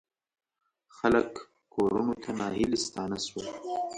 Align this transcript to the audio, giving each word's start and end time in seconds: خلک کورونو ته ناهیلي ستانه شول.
خلک 0.97 1.29
کورونو 1.73 2.13
ته 2.23 2.29
ناهیلي 2.39 2.79
ستانه 2.85 3.17
شول. 3.25 3.45